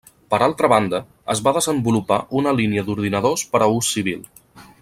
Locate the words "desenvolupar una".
1.59-2.57